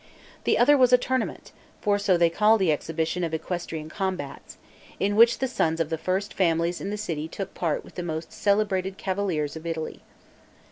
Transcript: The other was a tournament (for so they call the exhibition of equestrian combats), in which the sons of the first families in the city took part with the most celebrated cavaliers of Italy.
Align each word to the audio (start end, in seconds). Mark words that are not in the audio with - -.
The 0.45 0.57
other 0.57 0.79
was 0.79 0.91
a 0.91 0.97
tournament 0.97 1.51
(for 1.79 1.99
so 1.99 2.17
they 2.17 2.31
call 2.31 2.57
the 2.57 2.71
exhibition 2.71 3.23
of 3.23 3.35
equestrian 3.35 3.87
combats), 3.87 4.57
in 4.99 5.15
which 5.15 5.37
the 5.37 5.47
sons 5.47 5.79
of 5.79 5.91
the 5.91 5.95
first 5.99 6.33
families 6.33 6.81
in 6.81 6.89
the 6.89 6.97
city 6.97 7.27
took 7.27 7.53
part 7.53 7.83
with 7.85 7.93
the 7.93 8.01
most 8.01 8.33
celebrated 8.33 8.97
cavaliers 8.97 9.55
of 9.55 9.67
Italy. 9.67 10.01